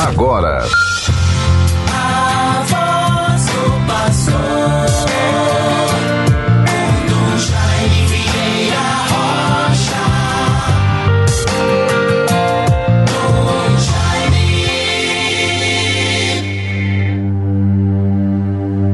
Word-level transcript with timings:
agora. 0.00 0.64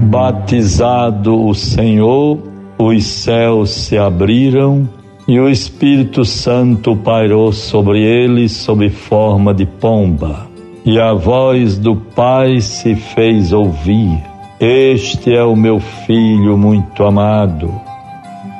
Batizado 0.08 1.46
o 1.46 1.54
Senhor, 1.54 2.38
os 2.78 3.04
céus 3.04 3.70
se 3.70 3.96
abriram 3.96 4.88
e 5.28 5.38
o 5.38 5.48
Espírito 5.48 6.24
Santo 6.24 6.96
pairou 6.96 7.52
sobre 7.52 8.02
ele 8.02 8.48
sob 8.48 8.88
forma 8.88 9.52
de 9.52 9.66
pomba. 9.66 10.55
E 10.86 11.00
a 11.00 11.12
voz 11.12 11.76
do 11.76 11.96
Pai 11.96 12.60
se 12.60 12.94
fez 12.94 13.52
ouvir: 13.52 14.22
Este 14.60 15.34
é 15.34 15.42
o 15.42 15.56
meu 15.56 15.80
filho 15.80 16.56
muito 16.56 17.02
amado, 17.02 17.68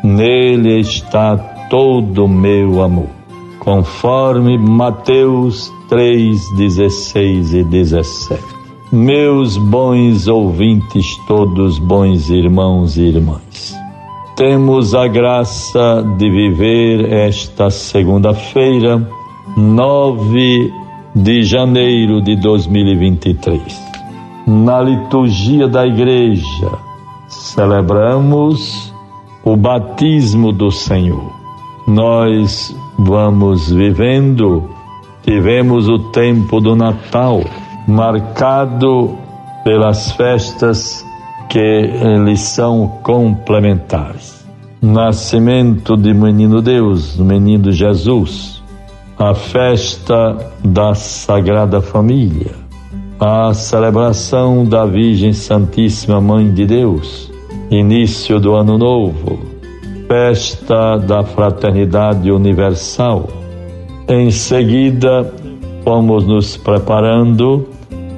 nele 0.03 0.81
está 0.81 1.37
todo 1.71 2.25
o 2.25 2.29
meu 2.29 2.83
amor. 2.83 3.11
Conforme 3.61 4.59
Mateus 4.59 5.73
3, 5.89 6.57
16 6.57 7.55
e 7.55 7.63
17. 7.63 8.43
Meus 8.91 9.57
bons 9.57 10.27
ouvintes, 10.27 11.07
todos 11.29 11.79
bons 11.79 12.29
irmãos 12.29 12.97
e 12.97 13.03
irmãs 13.03 13.77
temos 14.37 14.95
a 14.95 15.09
graça 15.09 16.05
de 16.19 16.29
viver 16.29 17.11
esta 17.11 17.71
segunda-feira, 17.71 19.09
9 19.57 20.86
de 21.17 21.43
janeiro 21.43 22.21
de 22.21 22.37
2023. 22.37 23.59
Na 24.47 24.83
liturgia 24.83 25.67
da 25.67 25.87
igreja, 25.87 26.71
celebramos 27.27 28.93
o 29.43 29.57
batismo 29.57 30.53
do 30.53 30.71
Senhor. 30.71 31.33
Nós 31.89 32.77
vamos 32.99 33.73
vivendo, 33.73 34.69
tivemos 35.23 35.89
o 35.89 35.99
tempo 36.11 36.61
do 36.61 36.77
Natal, 36.77 37.43
marcado 37.89 39.17
pelas 39.65 40.13
festas 40.13 41.03
que 41.49 41.59
eles 41.59 42.41
são 42.41 42.89
complementares. 43.03 44.45
Nascimento 44.83 45.97
de 45.97 46.13
Menino 46.13 46.61
Deus, 46.61 47.17
Menino 47.17 47.73
Jesus, 47.73 48.56
a 49.19 49.35
festa 49.35 50.37
da 50.63 50.95
Sagrada 50.95 51.81
Família, 51.81 52.53
a 53.19 53.55
celebração 53.55 54.63
da 54.63 54.85
Virgem 54.85 55.33
Santíssima 55.33 56.21
Mãe 56.21 56.53
de 56.53 56.67
Deus, 56.67 57.33
início 57.71 58.39
do 58.39 58.55
Ano 58.55 58.77
Novo, 58.77 59.39
festa 60.07 60.99
da 60.99 61.25
Fraternidade 61.25 62.31
Universal. 62.31 63.27
Em 64.07 64.31
seguida, 64.31 65.33
vamos 65.83 66.27
nos 66.27 66.59
preparando 66.59 67.67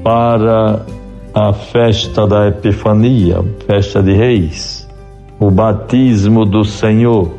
para 0.02 0.84
a 1.32 1.52
festa 1.52 2.26
da 2.26 2.48
Epifania, 2.48 3.36
festa 3.68 4.02
de 4.02 4.14
Reis, 4.14 4.88
o 5.38 5.48
batismo 5.48 6.44
do 6.44 6.64
Senhor, 6.64 7.30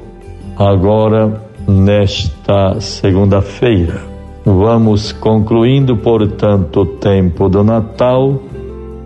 agora 0.56 1.49
nesta 1.70 2.80
segunda-feira. 2.82 4.02
Vamos 4.44 5.12
concluindo, 5.12 5.96
portanto, 5.96 6.82
o 6.82 6.86
tempo 6.86 7.48
do 7.48 7.64
Natal 7.64 8.42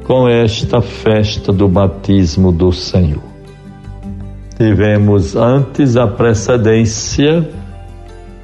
com 0.05 0.27
esta 0.27 0.81
festa 0.81 1.51
do 1.51 1.67
batismo 1.67 2.51
do 2.51 2.71
Senhor. 2.71 3.23
Tivemos 4.57 5.35
antes 5.35 5.97
a 5.97 6.07
precedência 6.07 7.49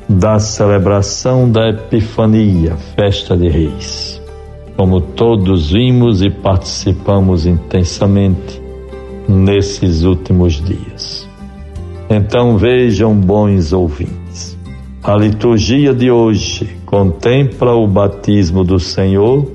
da 0.07 0.39
celebração 0.39 1.49
da 1.51 1.69
Epifania, 1.69 2.75
festa 2.95 3.37
de 3.37 3.47
Reis 3.47 4.19
como 4.79 5.01
todos 5.01 5.73
vimos 5.73 6.21
e 6.21 6.29
participamos 6.29 7.45
intensamente 7.45 8.61
nesses 9.27 10.03
últimos 10.03 10.53
dias. 10.63 11.28
Então 12.09 12.57
vejam, 12.57 13.13
bons 13.13 13.71
ouvintes, 13.71 14.57
a 15.03 15.15
liturgia 15.15 15.93
de 15.93 16.09
hoje 16.09 16.75
contempla 16.83 17.75
o 17.75 17.85
batismo 17.85 18.63
do 18.63 18.79
Senhor. 18.79 19.45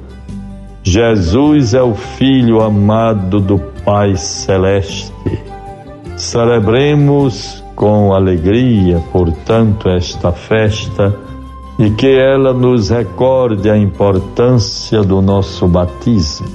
Jesus 0.82 1.75
é 1.75 1.82
o 1.82 1.94
Filho 1.94 2.62
amado 2.62 3.41
do 3.41 3.59
Pai 3.84 4.15
Celeste. 4.16 5.12
Celebremos 6.16 7.65
com 7.75 8.15
alegria, 8.15 9.03
portanto, 9.10 9.88
esta 9.88 10.31
festa 10.31 11.12
e 11.76 11.91
que 11.91 12.06
ela 12.06 12.54
nos 12.54 12.88
recorde 12.88 13.69
a 13.69 13.76
importância 13.76 15.03
do 15.03 15.21
nosso 15.21 15.66
batismo, 15.66 16.47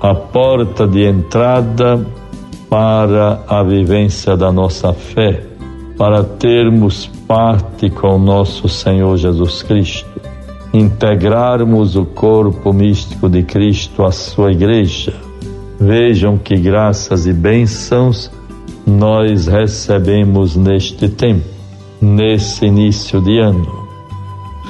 a 0.00 0.14
porta 0.14 0.86
de 0.86 1.04
entrada 1.04 2.06
para 2.68 3.40
a 3.48 3.62
vivência 3.62 4.36
da 4.36 4.50
nossa 4.50 4.92
fé, 4.92 5.42
para 5.96 6.22
termos 6.24 7.06
parte 7.26 7.88
com 7.90 8.18
nosso 8.18 8.68
Senhor 8.68 9.16
Jesus 9.16 9.62
Cristo, 9.62 10.20
integrarmos 10.72 11.96
o 11.96 12.04
corpo 12.04 12.72
místico 12.72 13.28
de 13.28 13.42
Cristo 13.42 14.04
à 14.04 14.12
sua 14.12 14.52
igreja. 14.52 15.14
Vejam 15.78 16.38
que 16.38 16.56
graças 16.56 17.26
e 17.26 17.32
bênçãos 17.32 18.30
nós 18.86 19.46
recebemos 19.46 20.56
neste 20.56 21.08
tempo, 21.08 21.46
nesse 22.00 22.66
início 22.66 23.20
de 23.20 23.38
ano 23.38 23.86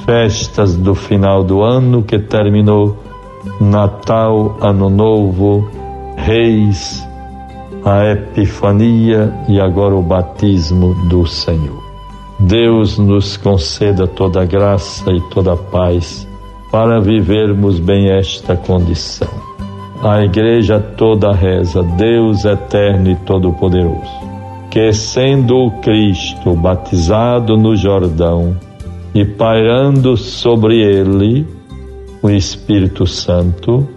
festas 0.07 0.77
do 0.77 0.95
final 0.95 1.43
do 1.43 1.61
ano 1.61 2.01
que 2.01 2.17
terminou, 2.17 2.97
Natal, 3.59 4.57
Ano 4.61 4.89
Novo, 4.89 5.69
Reis, 6.15 7.05
a 7.87 8.11
Epifania 8.11 9.33
e 9.47 9.61
agora 9.61 9.95
o 9.95 10.01
batismo 10.01 10.93
do 11.07 11.25
Senhor. 11.25 11.81
Deus 12.37 12.97
nos 12.97 13.37
conceda 13.37 14.05
toda 14.05 14.43
graça 14.43 15.09
e 15.09 15.21
toda 15.29 15.55
paz 15.55 16.27
para 16.69 16.99
vivermos 16.99 17.79
bem 17.79 18.09
esta 18.09 18.57
condição. 18.57 19.29
A 20.03 20.21
igreja 20.21 20.81
toda 20.81 21.31
reza, 21.31 21.81
Deus 21.81 22.43
eterno 22.43 23.09
e 23.09 23.15
todo-poderoso, 23.15 24.19
que 24.69 24.91
sendo 24.91 25.55
o 25.55 25.71
Cristo 25.79 26.53
batizado 26.55 27.55
no 27.55 27.73
Jordão, 27.73 28.57
e 29.15 29.23
pairando 29.23 30.17
sobre 30.17 30.81
ele 30.81 31.47
o 32.21 32.29
Espírito 32.29 33.07
Santo, 33.07 33.87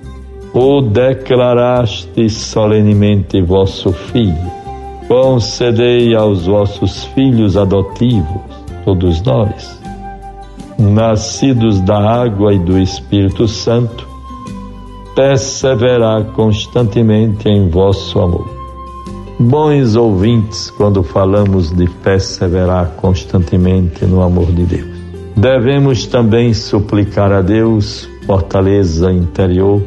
o 0.52 0.80
declaraste 0.80 2.28
solenemente 2.28 3.40
vosso 3.40 3.92
Filho. 3.92 4.60
Concedei 5.08 6.14
aos 6.14 6.46
vossos 6.46 7.04
filhos 7.06 7.56
adotivos, 7.56 8.40
todos 8.84 9.20
nós, 9.22 9.80
nascidos 10.78 11.80
da 11.80 11.98
água 11.98 12.54
e 12.54 12.58
do 12.58 12.78
Espírito 12.78 13.48
Santo, 13.48 14.06
perseverar 15.14 16.24
constantemente 16.26 17.48
em 17.48 17.68
vosso 17.68 18.20
amor. 18.20 18.48
Bons 19.38 19.96
ouvintes, 19.96 20.70
quando 20.70 21.02
falamos 21.02 21.74
de 21.74 21.88
perseverar 21.88 22.92
constantemente 22.96 24.04
no 24.04 24.22
amor 24.22 24.46
de 24.52 24.64
Deus 24.64 25.00
Devemos 25.40 26.06
também 26.06 26.52
suplicar 26.52 27.32
a 27.32 27.40
Deus 27.40 28.06
fortaleza 28.26 29.10
interior, 29.10 29.82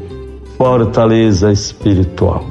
fortaleza 0.58 1.52
espiritual, 1.52 2.46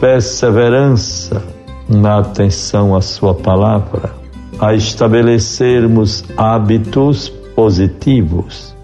perseverança 0.00 1.42
na 1.88 2.18
atenção 2.18 2.94
à 2.94 3.00
Sua 3.00 3.34
palavra, 3.34 4.12
a 4.60 4.74
estabelecermos 4.74 6.24
hábitos 6.36 7.28
positivos, 7.54 8.74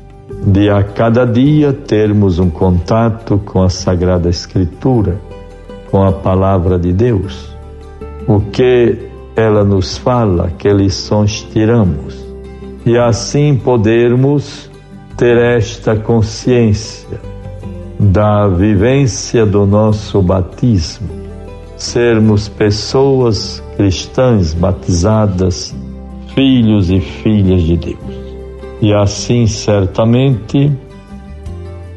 de 0.46 0.70
a 0.70 0.82
cada 0.82 1.24
dia 1.24 1.72
termos 1.72 2.38
um 2.38 2.50
contato 2.50 3.38
com 3.44 3.62
a 3.62 3.68
Sagrada 3.68 4.28
Escritura, 4.28 5.20
com 5.90 6.02
a 6.02 6.12
palavra 6.12 6.78
de 6.78 6.92
Deus. 6.92 7.54
O 8.26 8.40
que 8.40 8.98
ela 9.36 9.64
nos 9.64 9.98
fala, 9.98 10.50
que 10.58 10.72
lições 10.72 11.46
tiramos 11.52 12.24
e 12.86 12.96
assim 12.96 13.56
podermos 13.56 14.70
ter 15.16 15.36
esta 15.36 15.96
consciência 15.96 17.33
da 18.12 18.46
vivência 18.48 19.46
do 19.46 19.64
nosso 19.64 20.20
batismo, 20.20 21.08
sermos 21.76 22.48
pessoas 22.48 23.62
cristãs 23.76 24.52
batizadas, 24.52 25.74
filhos 26.34 26.90
e 26.90 27.00
filhas 27.00 27.62
de 27.62 27.76
Deus. 27.76 28.24
E 28.80 28.92
assim, 28.92 29.46
certamente, 29.46 30.70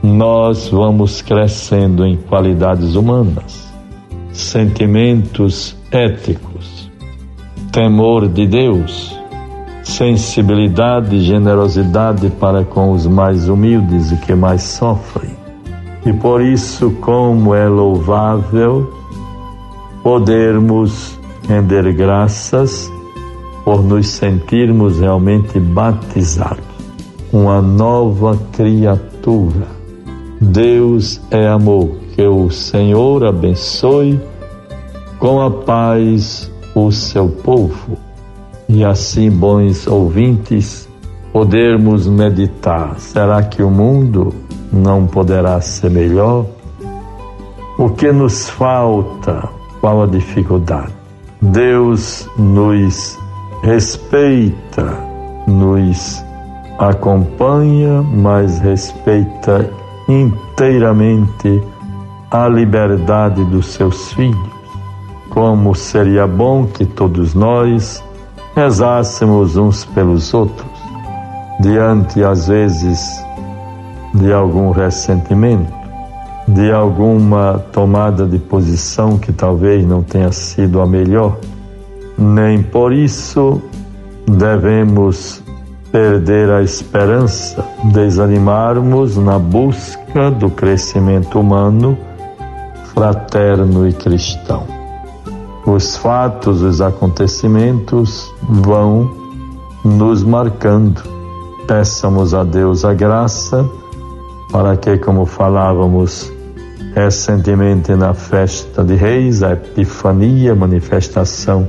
nós 0.01 0.69
vamos 0.69 1.21
crescendo 1.21 2.05
em 2.05 2.15
qualidades 2.15 2.95
humanas, 2.95 3.71
sentimentos 4.31 5.75
éticos, 5.91 6.89
temor 7.71 8.27
de 8.27 8.47
Deus, 8.47 9.17
sensibilidade 9.83 11.15
e 11.15 11.21
generosidade 11.21 12.29
para 12.39 12.63
com 12.63 12.91
os 12.91 13.05
mais 13.05 13.49
humildes 13.49 14.11
e 14.11 14.17
que 14.17 14.33
mais 14.33 14.63
sofrem. 14.63 15.36
E 16.07 16.13
por 16.13 16.41
isso, 16.41 16.89
como 17.01 17.53
é 17.53 17.67
louvável 17.67 18.89
podermos 20.01 21.19
render 21.49 21.91
graças 21.91 22.89
por 23.65 23.83
nos 23.83 24.07
sentirmos 24.07 25.01
realmente 25.01 25.59
batizados, 25.59 26.63
uma 27.33 27.61
nova 27.61 28.39
criatura. 28.53 29.67
Deus 30.39 31.19
é 31.29 31.45
amor. 31.45 31.89
Que 32.15 32.25
o 32.25 32.49
Senhor 32.49 33.25
abençoe 33.25 34.17
com 35.19 35.41
a 35.41 35.51
paz 35.51 36.49
o 36.73 36.89
seu 36.89 37.27
povo. 37.27 37.97
E 38.69 38.85
assim, 38.85 39.29
bons 39.29 39.85
ouvintes, 39.85 40.87
podermos 41.31 42.07
meditar: 42.07 42.99
será 42.99 43.43
que 43.43 43.61
o 43.61 43.69
mundo 43.69 44.33
não 44.71 45.05
poderá 45.07 45.59
ser 45.61 45.89
melhor? 45.91 46.45
O 47.77 47.89
que 47.89 48.11
nos 48.11 48.49
falta? 48.49 49.49
Qual 49.79 50.03
a 50.03 50.07
dificuldade? 50.07 50.93
Deus 51.41 52.27
nos 52.37 53.17
respeita, 53.61 54.97
nos 55.47 56.23
acompanha, 56.79 58.01
mas 58.01 58.59
respeita 58.59 59.69
inteiramente 60.07 61.61
a 62.31 62.47
liberdade 62.47 63.43
dos 63.45 63.67
seus 63.67 64.11
filhos. 64.13 64.57
Como 65.29 65.75
seria 65.75 66.25
bom 66.25 66.65
que 66.65 66.85
todos 66.85 67.33
nós 67.33 68.03
rezássemos 68.55 69.55
uns 69.55 69.85
pelos 69.85 70.33
outros, 70.33 70.67
diante 71.59 72.23
às 72.23 72.47
vezes 72.47 73.23
de 74.13 74.31
algum 74.31 74.71
ressentimento, 74.71 75.71
de 76.47 76.71
alguma 76.71 77.59
tomada 77.71 78.25
de 78.25 78.39
posição 78.39 79.17
que 79.17 79.31
talvez 79.31 79.85
não 79.85 80.01
tenha 80.01 80.31
sido 80.31 80.81
a 80.81 80.85
melhor, 80.85 81.37
nem 82.17 82.63
por 82.63 82.93
isso 82.93 83.61
devemos 84.27 85.43
perder 85.91 86.49
a 86.51 86.61
esperança, 86.61 87.63
desanimarmos 87.85 89.17
na 89.17 89.39
busca 89.39 90.29
do 90.31 90.49
crescimento 90.49 91.39
humano, 91.39 91.97
fraterno 92.93 93.87
e 93.87 93.93
cristão. 93.93 94.63
Os 95.65 95.97
fatos, 95.97 96.61
os 96.61 96.81
acontecimentos 96.81 98.33
vão 98.41 99.11
nos 99.83 100.23
marcando. 100.23 101.16
Peçamos 101.67 102.33
a 102.33 102.45
Deus 102.45 102.85
a 102.85 102.93
graça 102.93 103.69
para 104.51 104.77
que, 104.77 104.97
como 104.97 105.25
falávamos 105.25 106.31
recentemente 106.95 107.93
na 107.93 108.13
festa 108.13 108.83
de 108.83 108.95
Reis, 108.95 109.43
a 109.43 109.51
Epifania, 109.51 110.55
manifestação 110.55 111.67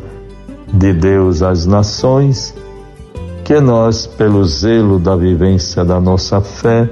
de 0.72 0.92
Deus 0.92 1.42
às 1.42 1.66
nações, 1.66 2.54
que 3.44 3.60
nós, 3.60 4.06
pelo 4.06 4.44
zelo 4.44 4.98
da 5.00 5.16
vivência 5.16 5.84
da 5.84 6.00
nossa 6.00 6.40
fé, 6.40 6.88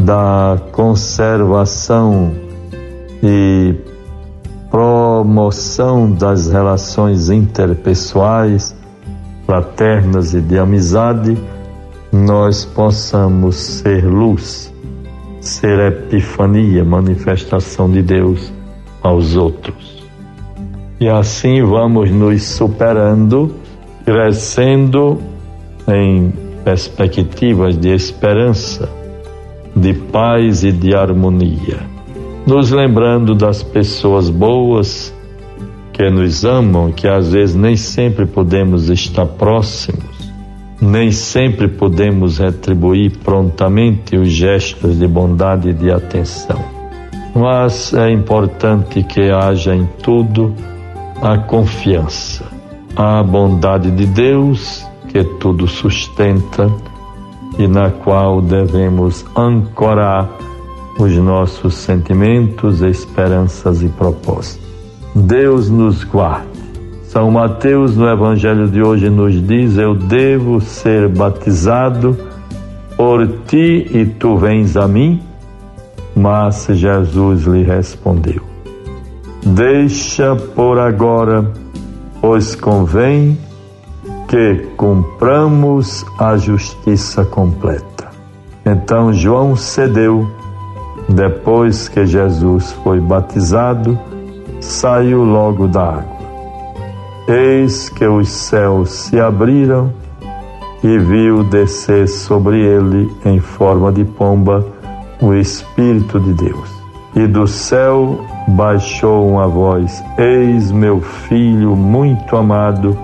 da 0.00 0.60
conservação 0.72 2.32
e 3.22 3.76
promoção 4.70 6.10
das 6.10 6.50
relações 6.50 7.30
interpessoais, 7.30 8.74
fraternas 9.46 10.34
e 10.34 10.40
de 10.40 10.58
amizade, 10.58 11.36
nós 12.12 12.64
possamos 12.64 13.56
ser 13.56 14.04
luz 14.04 14.72
ser 15.42 15.80
epifania, 15.80 16.84
manifestação 16.84 17.90
de 17.90 18.00
Deus 18.00 18.52
aos 19.02 19.36
outros. 19.36 20.06
E 21.00 21.08
assim 21.08 21.64
vamos 21.64 22.10
nos 22.12 22.44
superando, 22.44 23.52
crescendo 24.04 25.18
em 25.88 26.32
perspectivas 26.64 27.76
de 27.76 27.88
esperança, 27.88 28.88
de 29.74 29.92
paz 29.92 30.62
e 30.62 30.70
de 30.70 30.94
harmonia, 30.94 31.80
nos 32.46 32.70
lembrando 32.70 33.34
das 33.34 33.64
pessoas 33.64 34.30
boas 34.30 35.12
que 35.92 36.08
nos 36.08 36.44
amam, 36.44 36.92
que 36.92 37.08
às 37.08 37.32
vezes 37.32 37.56
nem 37.56 37.76
sempre 37.76 38.26
podemos 38.26 38.88
estar 38.88 39.26
próximos 39.26 40.11
nem 40.82 41.12
sempre 41.12 41.68
podemos 41.68 42.38
retribuir 42.38 43.16
prontamente 43.18 44.16
os 44.16 44.28
gestos 44.28 44.98
de 44.98 45.06
bondade 45.06 45.68
e 45.68 45.72
de 45.72 45.92
atenção. 45.92 46.58
Mas 47.32 47.94
é 47.94 48.10
importante 48.10 49.04
que 49.04 49.30
haja 49.30 49.76
em 49.76 49.88
tudo 50.02 50.52
a 51.22 51.38
confiança, 51.38 52.44
a 52.96 53.22
bondade 53.22 53.92
de 53.92 54.06
Deus 54.06 54.84
que 55.08 55.22
tudo 55.22 55.68
sustenta 55.68 56.68
e 57.58 57.68
na 57.68 57.90
qual 57.90 58.42
devemos 58.42 59.24
ancorar 59.36 60.28
os 60.98 61.16
nossos 61.16 61.74
sentimentos, 61.74 62.82
esperanças 62.82 63.82
e 63.82 63.88
propósitos. 63.88 64.66
Deus 65.14 65.70
nos 65.70 66.02
guarde 66.02 66.51
são 67.12 67.30
Mateus, 67.30 67.94
no 67.94 68.08
Evangelho 68.08 68.66
de 68.68 68.82
hoje, 68.82 69.10
nos 69.10 69.34
diz: 69.46 69.76
Eu 69.76 69.94
devo 69.94 70.62
ser 70.62 71.08
batizado 71.10 72.16
por 72.96 73.28
ti 73.46 73.86
e 73.92 74.06
tu 74.06 74.38
vens 74.38 74.78
a 74.78 74.88
mim? 74.88 75.20
Mas 76.16 76.66
Jesus 76.70 77.42
lhe 77.42 77.64
respondeu: 77.64 78.40
Deixa 79.44 80.34
por 80.34 80.78
agora, 80.78 81.52
pois 82.18 82.54
convém 82.54 83.36
que 84.26 84.66
cumpramos 84.78 86.06
a 86.18 86.38
justiça 86.38 87.26
completa. 87.26 88.08
Então 88.64 89.12
João 89.12 89.54
cedeu, 89.54 90.26
depois 91.10 91.90
que 91.90 92.06
Jesus 92.06 92.72
foi 92.82 93.00
batizado, 93.00 93.98
saiu 94.60 95.22
logo 95.24 95.68
da 95.68 95.82
água. 95.82 96.21
Eis 97.28 97.88
que 97.88 98.04
os 98.04 98.28
céus 98.28 98.90
se 98.90 99.20
abriram 99.20 99.92
e 100.82 100.98
viu 100.98 101.44
descer 101.44 102.08
sobre 102.08 102.60
ele, 102.60 103.08
em 103.24 103.38
forma 103.38 103.92
de 103.92 104.04
pomba, 104.04 104.66
o 105.20 105.32
Espírito 105.32 106.18
de 106.18 106.32
Deus. 106.32 106.68
E 107.14 107.26
do 107.26 107.46
céu 107.46 108.18
baixou 108.48 109.28
uma 109.28 109.46
voz: 109.46 110.02
Eis 110.18 110.72
meu 110.72 111.00
filho 111.00 111.76
muito 111.76 112.36
amado, 112.36 112.98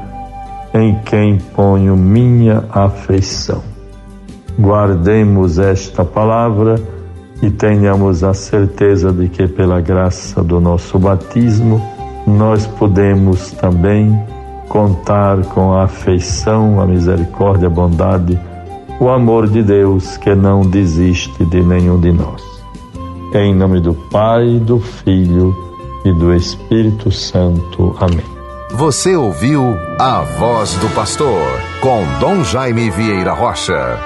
em 0.74 0.98
quem 1.04 1.38
ponho 1.38 1.96
minha 1.96 2.64
afeição. 2.70 3.62
Guardemos 4.58 5.60
esta 5.60 6.04
palavra 6.04 6.74
e 7.40 7.50
tenhamos 7.50 8.24
a 8.24 8.34
certeza 8.34 9.12
de 9.12 9.28
que, 9.28 9.46
pela 9.46 9.80
graça 9.80 10.42
do 10.42 10.60
nosso 10.60 10.98
batismo, 10.98 11.80
nós 12.28 12.66
podemos 12.66 13.52
também 13.52 14.18
contar 14.68 15.42
com 15.46 15.72
a 15.72 15.84
afeição, 15.84 16.80
a 16.80 16.86
misericórdia, 16.86 17.66
a 17.66 17.70
bondade, 17.70 18.38
o 19.00 19.08
amor 19.08 19.48
de 19.48 19.62
Deus 19.62 20.16
que 20.16 20.34
não 20.34 20.62
desiste 20.62 21.44
de 21.44 21.62
nenhum 21.62 21.98
de 21.98 22.12
nós. 22.12 22.42
Em 23.34 23.54
nome 23.54 23.80
do 23.80 23.94
Pai, 23.94 24.58
do 24.58 24.78
Filho 24.78 25.54
e 26.04 26.12
do 26.12 26.34
Espírito 26.34 27.10
Santo. 27.10 27.94
Amém. 28.00 28.24
Você 28.72 29.16
ouviu 29.16 29.62
a 29.98 30.20
voz 30.38 30.74
do 30.74 30.88
pastor 30.94 31.42
com 31.80 32.04
Dom 32.20 32.44
Jaime 32.44 32.90
Vieira 32.90 33.32
Rocha. 33.32 33.98